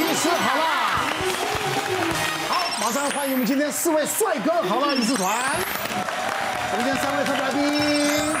[0.00, 1.04] 一次好啦，
[2.48, 5.36] 好，马上欢迎我们今天四位帅哥好啦一次团，
[6.72, 8.34] 我们今天三位特别来宾，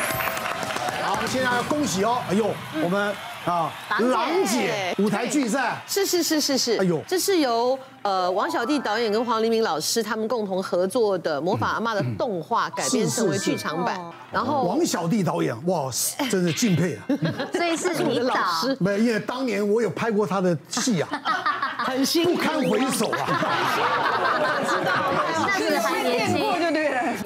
[1.04, 3.14] 好，我们现在要恭喜哦，哎呦，我们。
[3.44, 14.00] 啊，郎姐舞台剧赛是是是是是，哎呦，这是由呃王小弟导演跟黄黎明老师他们共同合作的《魔法阿妈》的动画改编成为剧场版，
[14.32, 15.90] 然后王小弟导演哇，
[16.30, 17.04] 真是敬佩啊！
[17.52, 21.08] 所以是你老师，没有，因为当年我有拍过他的戏啊，
[21.84, 23.28] 很辛苦，不堪回首啊，
[24.66, 24.92] 知道，
[25.46, 26.53] 那是还年轻。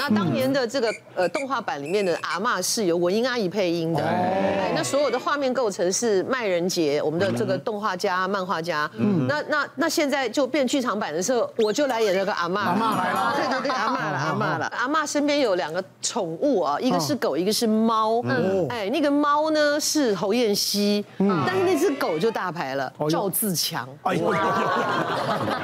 [0.09, 8.89] 那当年的这个呃动画版里面的阿嬷是由文英阿姨配音的，哎那所有的画面构成是麦人杰，我们的这个动画家、漫画家。
[8.97, 12.59] 嗯，那那那现在就变剧场版的时候，我就来演那个阿嬷。
[12.59, 14.67] 阿嬷来了， 对对对，阿嬷了，阿嬷了。
[14.79, 18.23] 阿嬷身边有两个宠物啊，一个是狗，一个是猫。
[18.25, 23.89] 嗯，哎，那个猫呢是侯彦希，但是那只狗就大牌了，赵自强。
[24.03, 24.31] 哎呦，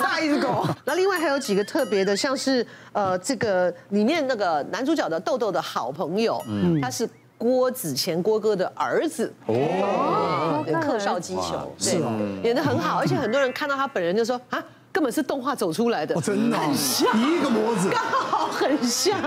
[0.00, 0.64] 好大一只狗。
[0.86, 3.48] 那另外还有几个特别的，像是呃这个。
[3.58, 9.32] 呃，里面那个男主角的豆豆的好朋友，嗯，他是郭子乾郭哥的儿子。
[9.46, 11.96] 哦，客少击球，是
[12.44, 17.08] 演的很好，而且很多人看到他本人就说啊，根本是动画走出来的，真的很像。
[17.18, 19.18] 一个模子，刚好很像。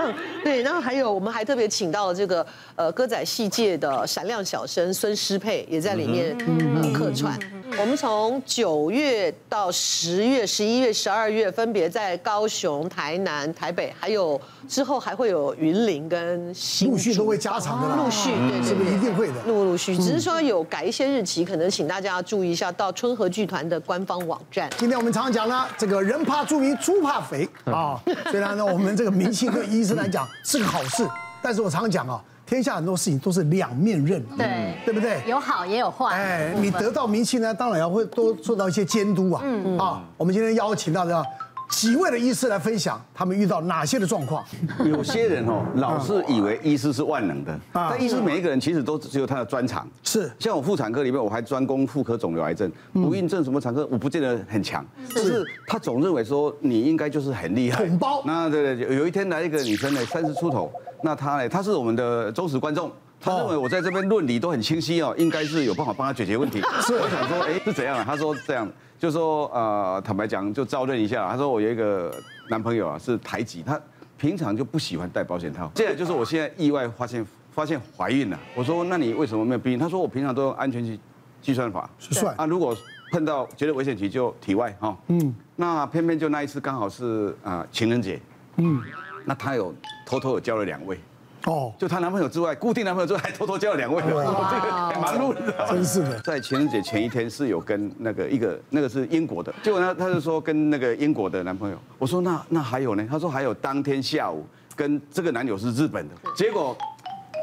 [0.42, 2.46] 对，然后还有我们还特别请到了这个
[2.76, 6.34] 呃歌仔戏界的闪亮小生孙诗佩也在里面
[6.80, 7.36] 呃客串。
[7.78, 19.34] 我们从九月到十月、十一月、十二月，分别在高雄、台南、台北，还有之后还会有云林跟新陆续都会加长的啦，陆续对对，是不是一定会的？
[19.46, 24.70] 陆陆续，只是说有改一些日期，可能请大家要注意一下，到春和剧团的官方网站。
[24.76, 28.00] 今天我们常常讲呢，这个人怕猪名，猪怕肥啊。
[28.30, 31.08] 虽然呢，我们这个明星对医生来讲是个好事，
[31.42, 32.22] 但是我常常讲啊。
[32.52, 35.22] 天下很多事情都是两面刃，对，对不对？
[35.26, 36.14] 有好也有坏。
[36.14, 39.40] 哎，你得到名气呢，当然要会多受到一些监督啊。
[39.42, 41.24] 嗯啊，我们今天邀请到的
[41.72, 44.44] 几位的医师来分享他们遇到哪些的状况。
[44.84, 49.88] 有些人哦，老是以为医师是万能的，但医师每一个人其实都只有他的专长。
[50.04, 54.84] 是，像我妇产科里面，我还专攻妇科肿瘤癌症、不孕症什么产科，我不见得很强。
[55.08, 57.84] 是，他总认为说你应该就是很厉害。
[57.84, 58.22] 统包。
[58.24, 60.70] 那对对，有一天来一个女生呢，三十出头。
[61.02, 61.48] 那她呢？
[61.48, 62.88] 她是我们的忠实观众，
[63.22, 66.60] 他认为我在这边论理都很清晰哦，应该是有办法帮他解决问题。
[66.82, 68.04] 是，我想说，哎，是怎样啊？
[68.04, 68.68] 他说这样，
[68.98, 71.28] 就说呃，坦白讲，就招认一下。
[71.30, 72.12] 他说我有一个
[72.50, 73.80] 男朋友啊，是台籍，他
[74.18, 75.70] 平常就不喜欢戴保险套。
[75.76, 78.38] 现在就是我现在意外发现发现怀孕了。
[78.56, 79.78] 我说那你为什么没有避孕？
[79.78, 80.98] 他说我平常都用安全期
[81.40, 82.76] 计算法算啊，如果
[83.12, 84.96] 碰到觉得危险期就体外哈。
[85.08, 88.20] 嗯，那偏偏就那一次刚好是啊情人节。
[88.56, 88.82] 嗯。
[89.24, 89.72] 那他有
[90.04, 90.98] 偷偷有交了两位，
[91.46, 96.20] 哦，就她男朋友之外，固定男朋友之外，还偷偷交了两位，哇，这个很忙碌的，真是的。
[96.20, 106.76] 在情人节前一天是有跟那个一个那个是英国的，结果呢，她就说跟那个英国的男朋友，我说那那还有呢，她说还有当天下午跟这个男友是日本的，结果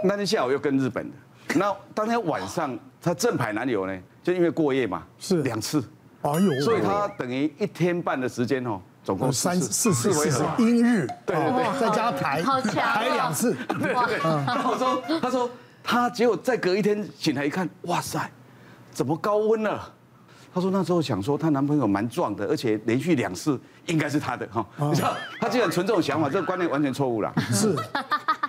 [0.04, 5.44] 那天下午又跟日本的，那当天晚上她正牌男友呢，就因为过夜嘛，是。
[5.44, 5.84] 两次，
[6.22, 8.80] 哎呦，所以她等于一天半的时间哦。
[9.04, 14.18] 总共三四次回合，英日对对对，再加台台两次，对对对。
[14.20, 15.50] 然后我说，他说
[15.84, 18.30] 他结果再隔一天醒来一看，哇塞，
[18.92, 19.94] 怎么高温了？
[20.52, 24.66] 她说那时候想说她男朋友蛮壮的，而且连续两次应该是她的哈。
[24.78, 27.32] 你知道，他竟然存这种想法，这个观念完全错误了。
[27.52, 27.76] 是，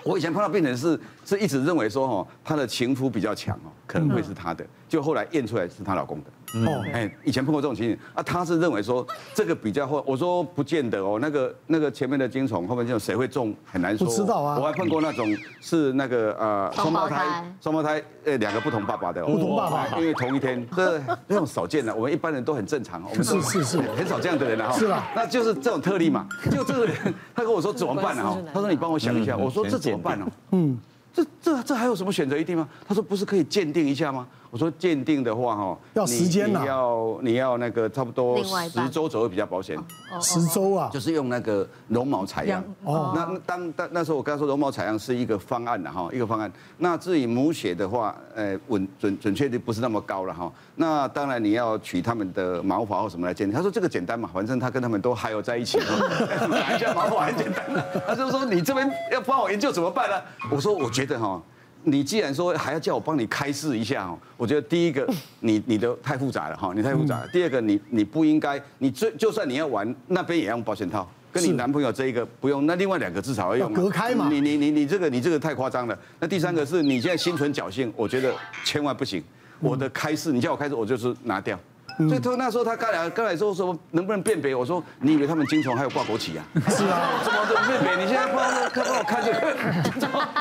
[0.02, 6.30] 我以前碰到病人是是一直认为说哦，她的情夫比较强哦，可能会是她的，就后来验出来是她老公的。
[6.66, 14.04] 哦，哎，以前碰过这种情形啊，他是认为说这个比较会，我说不见得哦，那个那个前面的精虫后面这种谁会中很难说。
[14.04, 24.76] 不知道啊，我还碰过那种是那个呃双胞胎，双胞胎呃两个不同爸爸的，不同爸爸，因为同一天，这那种少见的，我们一般人都很正常，我们是是是，很少这样的人哈。
[24.76, 25.06] 是吧？
[25.14, 26.26] 那就是这种特例嘛。
[26.50, 26.96] 就这个人，
[27.32, 28.24] 他跟我说怎么办呢？
[28.24, 30.26] 哈，他说你帮我想一下，我说这怎么办呢？
[30.50, 30.76] 嗯，
[31.14, 32.68] 这这这还有什么选择余地吗？
[32.88, 34.26] 他说不是可以鉴定一下吗？
[34.50, 39.78] 我说鉴定的话，哈，要时间呐，你要你要那个差不多十周左右比较保险。
[40.20, 42.62] 十周啊，就是用那个绒毛采样。
[42.82, 46.50] 哦，那当当那时候我刚才说绒毛采样是一个方案的哈，一个方案。
[46.78, 50.52] 那至于母血的话，呃，稳准准确率不是那么高了哈。
[50.74, 53.56] 那当然你要取他们的毛发或什么来鉴定。
[53.56, 55.78] 他说这个简单嘛，反正他跟他们都还有在一起，
[56.50, 57.64] 拿一下毛发很简单。
[58.04, 60.16] 他就说你这边要帮我研究怎么办呢？
[60.50, 61.40] 我说我觉得哈。
[61.82, 65.08] 你既然说还要叫我帮你开示一下哦，我觉得第一个
[65.40, 67.28] 你你的太复杂了哈，你太复杂了。
[67.28, 73.72] 第二个你你不应该，你最就算你要玩那边也要用保险套，跟你男朋友这一个不用，那另外两个至少要用。
[73.72, 74.28] 隔开嘛。
[74.30, 75.98] 你你你你这个你这个太夸张了。
[76.18, 78.34] 那第三个是你现在心存侥幸，我觉得
[78.64, 79.22] 千万不行。
[79.60, 81.58] 我的开示，你叫我开示，我就是拿掉。
[81.98, 84.54] 所以他那时候他刚来刚来说说能不能辨别？
[84.54, 86.44] 我说你以为他们精虫还有挂国旗啊？
[86.68, 88.04] 是啊，怎么怎么辨别？
[88.04, 89.38] 你现在帮我看帮我看这个，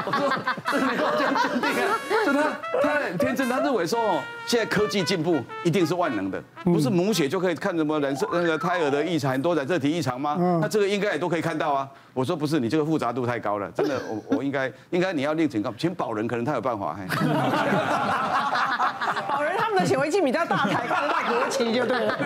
[0.06, 0.30] 我说
[0.72, 2.40] 这没有这样鉴定啊，就他
[2.82, 10.38] 他很天真，他认为说哦，现在科技进步一定是万能的，不是母血就可以看什么染色那个胎儿的异常，很多染色体异常吗？
[10.62, 11.88] 那这个应该也都可以看到啊。
[12.14, 16.98] 我说不是，你这个复杂度太高了，真的，我我应该应该你要另请告，请保人可能他有办法。
[19.28, 22.18] 保 人他们的显微镜比较大台，看得到国旗就对了。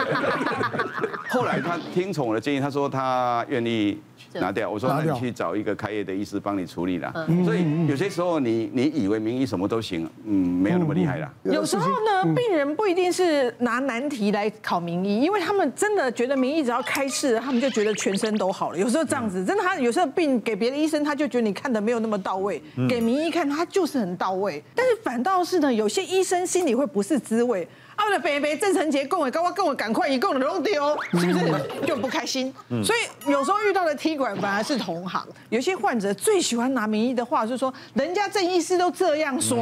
[1.30, 4.00] 后来他听从我的建议，他说他愿意
[4.34, 4.70] 拿掉。
[4.70, 7.12] 我说那你去找一个开业的医师帮你处理啦。
[7.44, 11.32] 所以有些时候你你以为名医什么都行，嗯，没有那么厉害啦。
[11.44, 18.78] 有时候呢，病人不一定是拿难题来考名医，因为他们真的觉得名医只要开示，他们就觉得全身都好了。
[18.78, 24.64] 有时候这样子，真的他有时候病给别的医生，他就觉得你看的没有那么到位；给名医看，他就是很到位。
[24.76, 27.68] 但是反倒是呢，有些医生心里会不是滋味。
[27.96, 32.52] 啊，我的北北郑成杰跟我跟我跟我赶快一共的都丢，是不是就不开心？
[32.84, 35.24] 所以有时候遇到的踢馆反而是同行。
[35.50, 39.60] 有些患者最喜欢拿名医的话，就是说人家郑医师都这样说。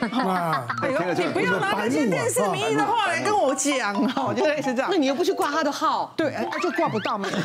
[0.00, 4.88] 哎呦，你不要拿那些电视名医的话来跟我讲哦，就类似这样。
[4.88, 6.14] 那你又不去挂他的号？
[6.16, 7.28] 对，哎，就挂不到嘛。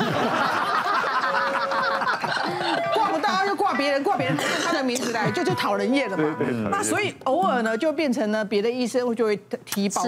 [3.82, 6.36] 别人，挂别人用他的名字来，就就讨人厌了嘛。
[6.70, 10.02] 那所以偶尔呢，就变成呢别的医生就会提报。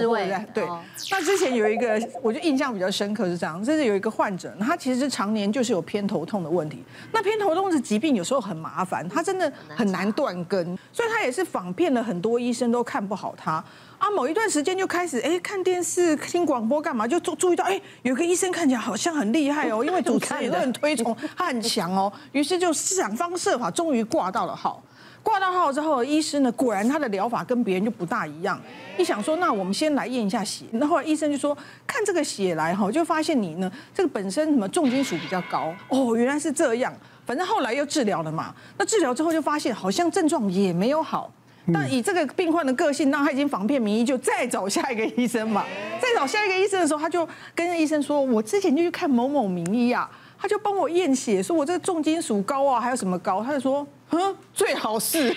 [0.53, 0.65] 对，
[1.11, 6.83] 那之前有一个，我就印象比较深刻是这样，就是有一个患者，他其实常年就是有偏头痛的问题。
[7.11, 13.61] 那偏头痛的疾病有时候很麻烦，他真的很难断根，所以他也是访遍了很多医生都看不好他。
[13.97, 24.81] 啊，某一段时间就开始哎看电视、听广播干嘛，就注注意到哎有个医生看起来好像很厉害哦， 因为主持人也都很推崇他很强哦，于是就想方设法，终于挂到了号。
[25.23, 28.61] 挂到号之后，医师呢，果然他的疗法跟别人就不大一样。
[28.95, 30.65] 一想说，那我们先来验一下血。
[30.73, 31.57] 那后来医生就说，
[31.87, 35.73] 看这个血来哈，就发现你呢，这个本身什么重金属比较高。
[35.89, 36.93] 哦，原来是这样。
[37.25, 38.53] 反正后来又治疗了嘛。
[38.77, 41.31] 那治疗之后就发现，好像症状也没有好。
[41.73, 45.65] 但以这个病患的个性，那他已经防骗名医，就再找下一个医生嘛。
[45.99, 53.43] 再找下一个医生的时候，他就跟医生说，我之前就去看某某名医啊，他就帮我验血，说我这个重金属高啊，还有什么高？
[53.43, 53.85] 他就说。
[54.07, 55.33] 哼，最好是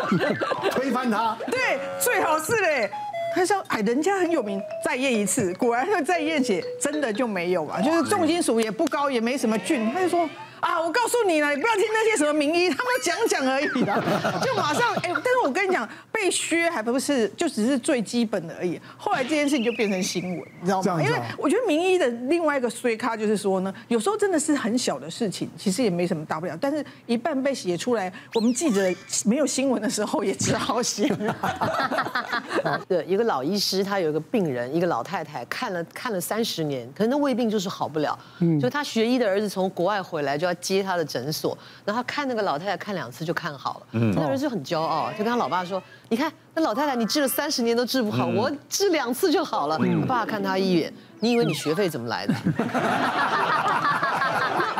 [0.72, 1.36] 推翻他。
[1.50, 2.90] 对，最好是嘞。
[3.36, 10.26] 他说：“哎，人家很有名，再验一次，果然他再验血，真的就没有啊，就是重金属也不高，也没什么菌。”他就说。
[10.60, 15.88] 啊，我告诉你了，你不要听那些什么名医，他们讲讲而已的，就马上哎，但是我跟你讲，
[16.20, 18.80] 被削还不是，就只是最基本的而已。
[18.96, 21.00] 后来这件事情就变成新闻，你知道吗？
[21.00, 28.82] 因为我觉得名医的另外一个衰咖就是说呢，有时候真的是很小的事情，其实也没什么大不了，但是一半被写出来，我们记者
[29.24, 31.08] 没有新闻的时候也只好写。
[32.88, 40.48] 对，一个老医师，他有一个病人，一个老太太，看了看了三十年，可能那胃病就是好不了，嗯，就他学医的儿子从国外回来就。
[40.48, 41.54] 要接他的诊所，
[41.84, 52.34] 然后看那个老太太看两次就看好了，嗯，那人就很骄傲，就跟他老爸说：“你看那老太太，你治了三十年都治不好，我治两次就好了。”他爸看他一眼，你以为你学费怎么来的？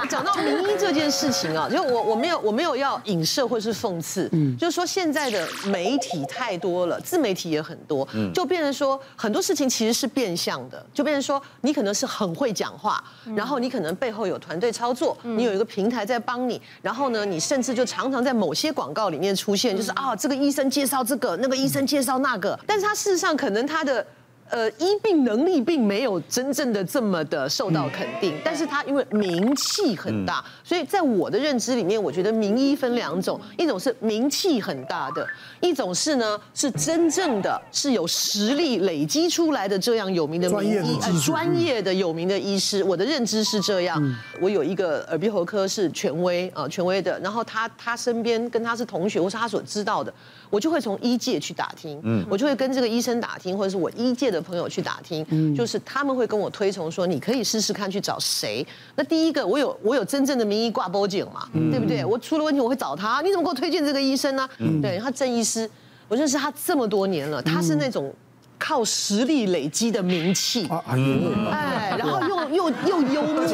[0.09, 13.03] 讲到名医这件事情啊，就我我没有我没有要影射或是讽刺，嗯，就是说现在的媒体太多了，自媒体也很多，嗯，就变成说很多事情其实是变相的，就变成说你可能是很会讲话，
[13.35, 24.05] 然后你可能背后有团队操作，你有一个平台在帮你，然后呢，你甚至就常常在某些广告里面出现，就是啊这个医生介绍这个，那个医生介绍那个，但是他事实上可能他的。
[24.51, 35.27] 呃，医病能力并没有真正的这么的受到肯定，但是他因为名气很大，所以在我的认知里面，我觉得名医分两种，一种是名气很大的，
[35.61, 44.03] 一种是呢是真正的是有实力累积出来的这样有名的名医，呃，专业的有名的医师，我的认知是这样。
[44.41, 50.13] 我有一个耳鼻喉科是权威啊，权威的，然后他他身边跟他是同学，或是他所知道的。
[50.51, 58.67] 我就会从医界去打听，嗯，我就会跟这个医生打听，或者是我医界的朋友去打听，嗯，就是他们会跟我推崇说，你可以试试看去找谁。
[58.97, 62.05] 那第一个，我有我有真正的名医挂脖颈嘛，嗯，对不对？
[62.05, 64.49] 我出了问题我会找他，你怎么给我推荐这个医生呢？
[64.59, 65.69] 嗯，对，他郑医师，
[66.09, 68.15] 我认识他这么多年了，他是那种。
[68.61, 73.45] 靠实力累积的名气，哎，然后又又又幽默，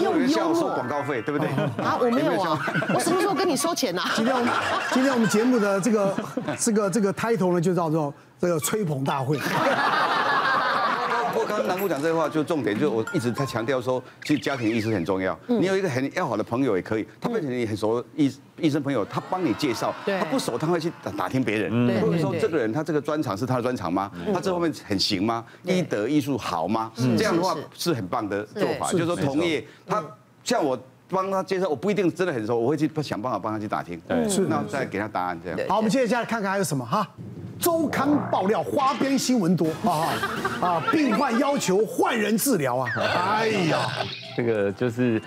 [0.00, 1.46] 又幽默，收广告费，对不对？
[1.84, 2.58] 啊，我没有啊，
[2.94, 4.00] 我什么时候跟你收钱呢？
[4.16, 4.50] 今天我们
[4.94, 6.16] 今天我们节目的这个
[6.58, 9.38] 这个这个 title 呢，就叫做这个吹捧大会。
[11.42, 15.38] 过刚刚南姑讲这个话，就重点就是我一直在强调说，其实家庭医师很重要。
[15.46, 24.10] 你有一个很要好的朋友也可以，他变成你很熟的医医生朋友，他帮你介绍，他不熟他会去打打听别人，或者说这个人他这个专长是他的专长吗？
[24.32, 25.44] 他这方面很行吗？
[25.64, 26.92] 医德艺术好吗？
[27.16, 30.02] 这样的话是很棒的做法，就是说同业他
[30.44, 30.78] 像我。
[31.14, 35.68] 帮他介绍，我不一定真的很熟，我会去想办法帮他去打听，对，是，那再给他答案这样。
[35.68, 37.06] 好，我们接下来看看还有什么哈？
[37.62, 40.10] 周刊爆料花边新闻多啊
[40.60, 40.82] 啊！
[40.90, 42.90] 病患要求换人治疗啊！
[42.98, 43.88] 哎呀，
[44.36, 45.22] 这个就是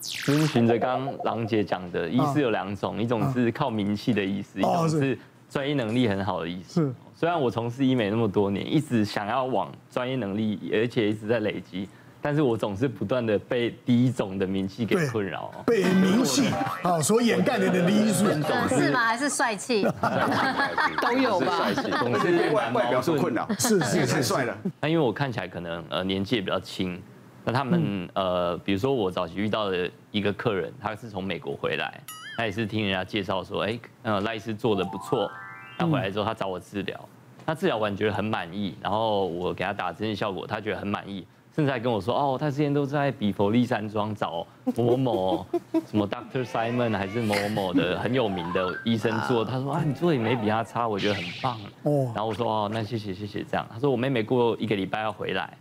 [0.00, 5.16] 遵循着刚刚郎姐讲的，医师有两种，一种是靠名气的医师，一种是
[5.48, 6.82] 专业能力很好的医师。
[6.82, 11.88] 是，虽然我从事医美那么多年，一直想要往专业能力，而且一直在累积。
[12.24, 16.48] 但是我总是不断的被第一种的名气给困扰，被名气
[16.84, 18.26] 啊所掩盖你的因素，
[18.68, 19.00] 是吗？
[19.00, 19.82] 还是帅气？
[21.02, 21.68] 都有吧。
[21.98, 24.56] 总是外外表受困扰，是是太帅了。
[24.80, 27.02] 那因为我看起来可能呃年纪也比较轻，
[27.42, 32.00] 那他们呃比如说我早期遇到的一个客人，他是从美国回来，
[32.36, 35.28] 他也是听人家介绍说，哎，呃赖医师做的不错，
[35.76, 37.08] 他回来之后他找我治疗，
[37.44, 41.26] 他治疗完觉得很满意，然后我给他打针效果，他觉得很满意。
[41.54, 45.46] 甚至还跟我说哦，他之前都在比佛利山庄找 某某
[45.86, 49.44] 什么 Doctor Simon 还是某某的很有名的医生做。
[49.44, 51.58] 他说啊，你做的也没比他差，我觉得很棒。
[51.82, 53.66] 哦，然后我说哦，那谢谢谢谢这样。
[53.70, 55.56] 他说我妹妹过一个礼拜要回来，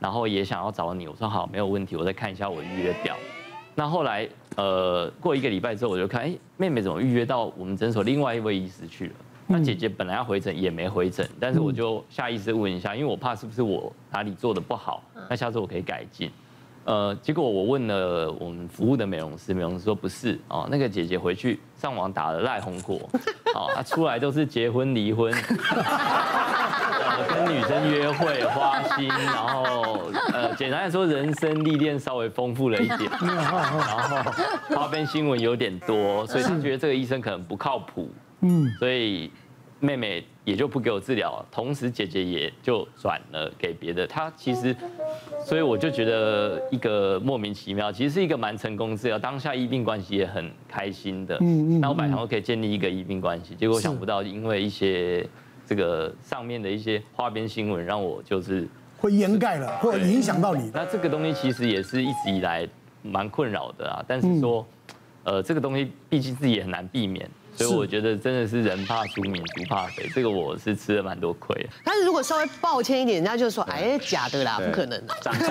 [0.00, 1.06] 然后也想要找你。
[1.06, 3.14] 我说好，没有问题，我再看一下我预约表。
[3.76, 9.12] 那后来呃过一个礼拜之后，我就看哎，妹妹怎么预约到我们诊所另外一位医师去了。
[9.50, 16.30] 那姐姐本来要回诊也没回诊，但是我就下意识问一下，因为我怕是不是我哪里做的不好，那下次我可以改进。
[16.84, 23.08] 呃，结果我问了我们服务的美容师，美容师说不是哦，那个姐姐回去上网打了赖红果，
[23.54, 25.32] 哦，她出来都是结婚离婚，
[27.28, 34.30] 跟女生约会花心，然后呃，简单来说人生历练稍微丰富了一点， 然后
[34.76, 38.10] 花边新闻有点多，所以她觉得这个医生可能不靠谱。
[38.40, 39.30] 嗯，所以
[39.80, 44.06] 妹妹也就不给我治疗了，同时姐姐也就转了给别的。
[44.06, 44.74] 她其实，
[45.44, 51.36] 所以我就觉得一个莫名其妙，其实是一个蛮成功治疗，当下医病关系也很开心的。
[51.40, 55.24] 嗯嗯，那我本来我可以建立一个医病关系，结果想不到因为一些
[55.66, 58.66] 这个上面的一些花边新闻，让我就是
[58.98, 60.70] 会掩盖了，或影响到你。
[60.74, 62.68] 那这个东西其实也是一直以来
[63.02, 64.66] 蛮困扰的啊，但是说，
[65.22, 67.28] 呃，这个东西毕竟自己也很难避免。
[67.58, 71.68] 所以我觉得真的是人怕出名猪怕肥，这个我是吃了蛮多亏。
[71.82, 75.14] 但是如果稍微抱歉一点，人家就说哎假的啦，不可能的。
[75.20, 75.48] 长相，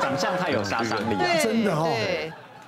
[0.00, 1.88] 长相太有杀伤力了，真的哦。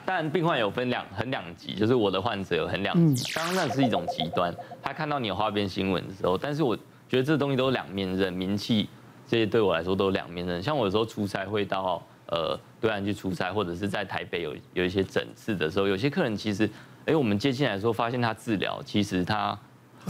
[0.07, 3.33] 但病患有分两很两极，就是我的患者有很两极。
[3.33, 6.77] 刚刚那是一种极端，他看到你有花边新闻的时候，但是我
[7.09, 8.89] 觉得这东西都是两面刃，名气
[9.27, 10.63] 这些对我来说都是两面刃。
[10.63, 16.71] 像我有时候出差会到呃对岸去出差，或者是在台北有有一些诊治的时候，有些客人其实。
[17.07, 19.59] 哎，我们接进来的时候，发现他治疗，其实他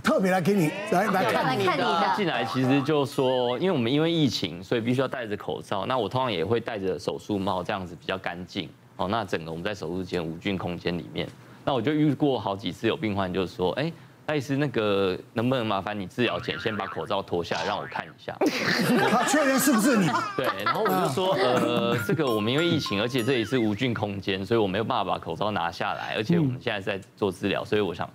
[0.02, 2.00] 特别来给你来来看你的。
[2.00, 5.86] 他进来其实就说，因为我们因为疫情，所以必须要戴着口罩。
[5.86, 8.68] 那我通常也会戴着手术帽，这样子比较干净。
[8.96, 11.28] 哦，那整个我们在手术间无菌空间里面，
[11.64, 13.92] 那我就遇过好几次有病患就说，哎。
[14.30, 18.32] 赖医师，那个能不能麻烦你治疗前先把口罩脱下来让我看一下？
[19.10, 20.08] 他确认是不是你？
[20.36, 28.08] 对，然后我就说，呃，这个我们因为疫情，而且这里是无菌空间，所以我没有办法把口罩拿下来，而且我们现在在做治疗，所以我想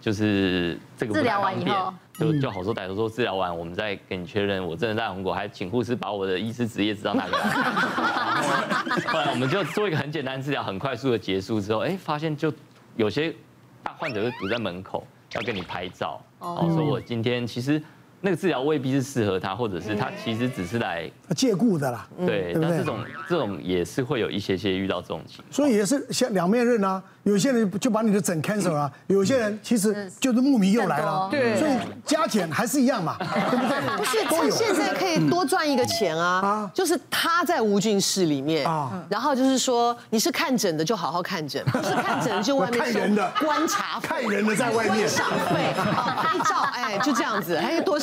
[0.00, 1.76] 就是这个不太方便，
[2.18, 4.66] 就就好说歹说说治疗完我们再给你确认。
[4.66, 7.44] 我真的在红果，还请护士把我的医师执业执照拿过来。
[9.06, 12.50] 后来我们就做一个很简单治疗，很快速的结束之后，哎，发现就
[12.96, 13.34] 有些
[13.82, 15.06] 大患者就堵在门口。
[15.34, 17.82] 要跟你拍照，哦，说我今天其实。
[18.20, 22.06] 那个治疗未必是适合他，或者是他其实只是来借故的啦。
[22.26, 22.98] 对，那这种
[23.28, 25.46] 这种也是会有一些些遇到这种情况。
[25.52, 31.28] 所以也是像两面刃啊，有些人就把你的诊 cancel 了，有些人其实就是慕名又来了。
[31.30, 31.72] 对，所以
[32.04, 33.16] 加减还是一样嘛，
[33.50, 33.96] 对不对？
[33.96, 47.96] 不是，他现在可以多赚一个钱啊，就是他在无菌室里面啊，然后就是说你是看诊的就好好看诊，不是看诊就外面 看人的观察，看人的在外面赏费拍照，哎，就这样子，还有多。